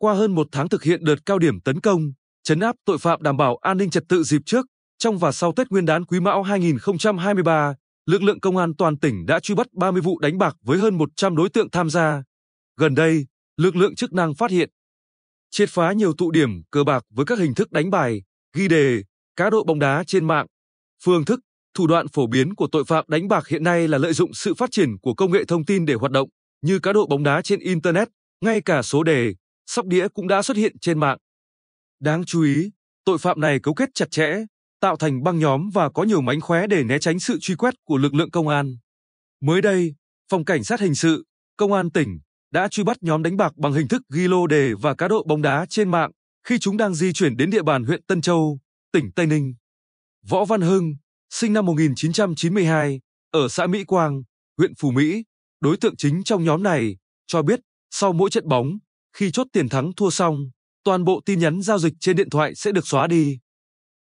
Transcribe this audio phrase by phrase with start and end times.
[0.00, 3.22] qua hơn một tháng thực hiện đợt cao điểm tấn công, chấn áp tội phạm
[3.22, 4.66] đảm bảo an ninh trật tự dịp trước,
[4.98, 7.74] trong và sau Tết Nguyên đán Quý Mão 2023,
[8.06, 10.98] lực lượng công an toàn tỉnh đã truy bắt 30 vụ đánh bạc với hơn
[10.98, 12.22] 100 đối tượng tham gia.
[12.76, 14.70] Gần đây, lực lượng chức năng phát hiện
[15.50, 18.22] triệt phá nhiều tụ điểm cờ bạc với các hình thức đánh bài,
[18.56, 19.02] ghi đề,
[19.36, 20.46] cá độ bóng đá trên mạng.
[21.04, 21.40] Phương thức,
[21.74, 24.54] thủ đoạn phổ biến của tội phạm đánh bạc hiện nay là lợi dụng sự
[24.54, 26.28] phát triển của công nghệ thông tin để hoạt động,
[26.62, 28.08] như cá độ bóng đá trên internet,
[28.40, 29.34] ngay cả số đề,
[29.70, 31.18] sóc đĩa cũng đã xuất hiện trên mạng.
[32.00, 32.70] Đáng chú ý,
[33.04, 34.36] tội phạm này cấu kết chặt chẽ,
[34.80, 37.74] tạo thành băng nhóm và có nhiều mánh khóe để né tránh sự truy quét
[37.84, 38.76] của lực lượng công an.
[39.40, 39.94] Mới đây,
[40.30, 41.24] Phòng Cảnh sát Hình sự,
[41.56, 42.18] Công an tỉnh
[42.50, 45.24] đã truy bắt nhóm đánh bạc bằng hình thức ghi lô đề và cá độ
[45.28, 46.10] bóng đá trên mạng
[46.46, 48.58] khi chúng đang di chuyển đến địa bàn huyện Tân Châu,
[48.92, 49.54] tỉnh Tây Ninh.
[50.28, 50.94] Võ Văn Hưng,
[51.30, 54.22] sinh năm 1992, ở xã Mỹ Quang,
[54.58, 55.24] huyện Phú Mỹ,
[55.60, 58.78] đối tượng chính trong nhóm này, cho biết sau mỗi trận bóng,
[59.12, 60.36] khi chốt tiền thắng thua xong,
[60.84, 63.38] toàn bộ tin nhắn giao dịch trên điện thoại sẽ được xóa đi.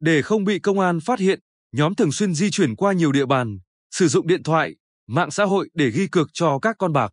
[0.00, 1.40] Để không bị công an phát hiện,
[1.72, 3.58] nhóm thường xuyên di chuyển qua nhiều địa bàn,
[3.90, 4.76] sử dụng điện thoại,
[5.06, 7.12] mạng xã hội để ghi cược cho các con bạc.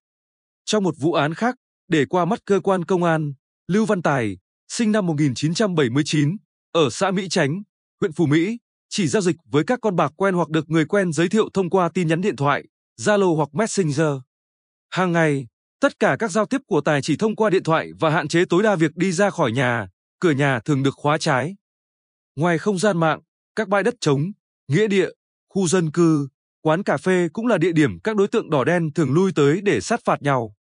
[0.65, 1.55] Trong một vụ án khác,
[1.87, 3.33] để qua mắt cơ quan công an,
[3.67, 6.37] Lưu Văn Tài, sinh năm 1979,
[6.71, 7.63] ở xã Mỹ Chánh,
[7.99, 8.57] huyện Phú Mỹ,
[8.89, 11.69] chỉ giao dịch với các con bạc quen hoặc được người quen giới thiệu thông
[11.69, 12.63] qua tin nhắn điện thoại,
[12.99, 14.13] Zalo hoặc Messenger.
[14.89, 15.47] Hàng ngày,
[15.79, 18.45] tất cả các giao tiếp của Tài chỉ thông qua điện thoại và hạn chế
[18.45, 19.87] tối đa việc đi ra khỏi nhà,
[20.19, 21.55] cửa nhà thường được khóa trái.
[22.35, 23.19] Ngoài không gian mạng,
[23.55, 24.31] các bãi đất trống,
[24.67, 25.09] nghĩa địa,
[25.49, 26.27] khu dân cư,
[26.61, 29.61] quán cà phê cũng là địa điểm các đối tượng đỏ đen thường lui tới
[29.61, 30.55] để sát phạt nhau.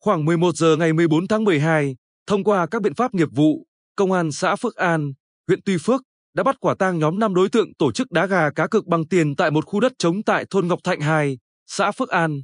[0.00, 1.96] Khoảng 11 giờ ngày 14 tháng 12,
[2.26, 5.12] thông qua các biện pháp nghiệp vụ, Công an xã Phước An,
[5.48, 6.02] huyện Tuy Phước
[6.34, 9.08] đã bắt quả tang nhóm 5 đối tượng tổ chức đá gà cá cược bằng
[9.08, 12.40] tiền tại một khu đất trống tại thôn Ngọc Thạnh 2, xã Phước An.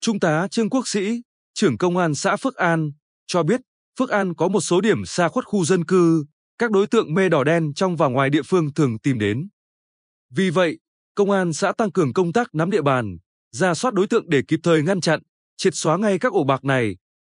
[0.00, 1.22] Trung tá Trương Quốc Sĩ,
[1.54, 2.90] trưởng công an xã Phước An,
[3.26, 3.60] cho biết
[3.98, 6.24] Phước An có một số điểm xa khuất khu dân cư,
[6.58, 9.48] các đối tượng mê đỏ đen trong và ngoài địa phương thường tìm đến.
[10.30, 10.78] Vì vậy,
[11.14, 13.16] công an xã tăng cường công tác nắm địa bàn,
[13.52, 15.20] ra soát đối tượng để kịp thời ngăn chặn,
[15.56, 16.96] triệt xóa ngay các ổ bạc này.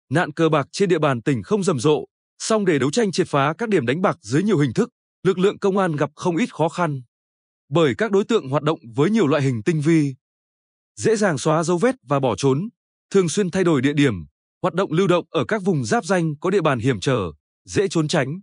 [0.09, 2.05] Nạn cờ bạc trên địa bàn tỉnh không rầm rộ,
[2.39, 4.89] song để đấu tranh triệt phá các điểm đánh bạc dưới nhiều hình thức,
[5.23, 7.01] lực lượng công an gặp không ít khó khăn.
[7.69, 10.15] Bởi các đối tượng hoạt động với nhiều loại hình tinh vi,
[10.95, 12.69] dễ dàng xóa dấu vết và bỏ trốn,
[13.09, 14.13] thường xuyên thay đổi địa điểm,
[14.61, 17.19] hoạt động lưu động ở các vùng giáp danh có địa bàn hiểm trở,
[17.65, 18.39] dễ trốn tránh.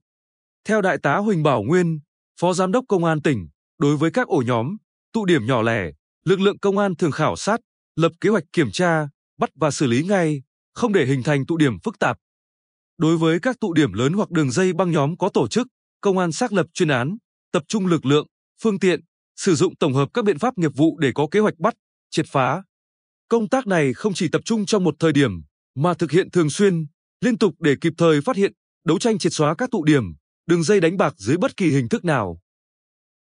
[0.65, 2.00] Theo Đại tá Huỳnh Bảo Nguyên,
[2.41, 4.77] Phó Giám đốc Công an tỉnh, đối với các ổ nhóm,
[5.12, 5.91] tụ điểm nhỏ lẻ,
[6.25, 7.61] lực lượng công an thường khảo sát,
[7.97, 9.09] lập kế hoạch kiểm tra,
[9.39, 10.43] bắt và xử lý ngay,
[10.75, 12.19] không để hình thành tụ điểm phức tạp.
[12.99, 15.67] Đối với các tụ điểm lớn hoặc đường dây băng nhóm có tổ chức,
[16.01, 17.17] công an xác lập chuyên án,
[17.53, 18.27] tập trung lực lượng,
[18.62, 19.01] phương tiện,
[19.37, 21.75] sử dụng tổng hợp các biện pháp nghiệp vụ để có kế hoạch bắt,
[22.11, 22.62] triệt phá.
[23.32, 25.43] Công tác này không chỉ tập trung trong một thời điểm,
[25.75, 26.87] mà thực hiện thường xuyên,
[27.25, 28.53] liên tục để kịp thời phát hiện,
[28.87, 30.04] đấu tranh triệt xóa các tụ điểm,
[30.47, 32.38] đường dây đánh bạc dưới bất kỳ hình thức nào.